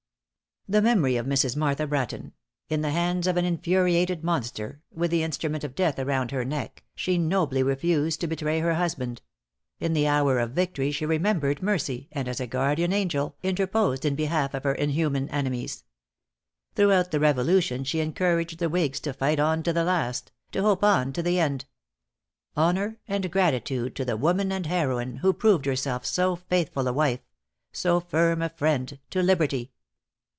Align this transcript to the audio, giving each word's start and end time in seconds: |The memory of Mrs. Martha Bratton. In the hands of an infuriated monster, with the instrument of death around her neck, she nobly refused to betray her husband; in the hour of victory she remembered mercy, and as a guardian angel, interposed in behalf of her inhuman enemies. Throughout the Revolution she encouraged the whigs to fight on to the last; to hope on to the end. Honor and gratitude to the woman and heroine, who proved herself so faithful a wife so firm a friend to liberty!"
|The 0.69 0.81
memory 0.81 1.17
of 1.17 1.25
Mrs. 1.25 1.57
Martha 1.57 1.85
Bratton. 1.85 2.33
In 2.69 2.81
the 2.81 2.91
hands 2.91 3.27
of 3.27 3.35
an 3.35 3.43
infuriated 3.43 4.23
monster, 4.23 4.79
with 4.89 5.11
the 5.11 5.23
instrument 5.23 5.65
of 5.65 5.75
death 5.75 5.99
around 5.99 6.31
her 6.31 6.45
neck, 6.45 6.85
she 6.95 7.17
nobly 7.17 7.61
refused 7.61 8.21
to 8.21 8.27
betray 8.27 8.59
her 8.61 8.75
husband; 8.75 9.21
in 9.79 9.91
the 9.93 10.07
hour 10.07 10.39
of 10.39 10.51
victory 10.51 10.91
she 10.91 11.05
remembered 11.05 11.61
mercy, 11.61 12.07
and 12.13 12.29
as 12.29 12.39
a 12.39 12.47
guardian 12.47 12.93
angel, 12.93 13.35
interposed 13.43 14.05
in 14.05 14.15
behalf 14.15 14.53
of 14.53 14.63
her 14.63 14.73
inhuman 14.73 15.27
enemies. 15.27 15.83
Throughout 16.75 17.11
the 17.11 17.19
Revolution 17.19 17.83
she 17.83 17.99
encouraged 17.99 18.59
the 18.59 18.69
whigs 18.69 19.01
to 19.01 19.11
fight 19.13 19.41
on 19.41 19.63
to 19.63 19.73
the 19.73 19.83
last; 19.83 20.31
to 20.53 20.61
hope 20.61 20.85
on 20.85 21.11
to 21.13 21.23
the 21.23 21.37
end. 21.37 21.65
Honor 22.55 22.97
and 23.09 23.29
gratitude 23.31 23.93
to 23.95 24.05
the 24.05 24.15
woman 24.15 24.53
and 24.53 24.67
heroine, 24.67 25.17
who 25.17 25.33
proved 25.33 25.65
herself 25.65 26.05
so 26.05 26.37
faithful 26.37 26.87
a 26.87 26.93
wife 26.93 27.25
so 27.73 27.99
firm 27.99 28.41
a 28.41 28.47
friend 28.49 28.99
to 29.09 29.21
liberty!" 29.21 29.73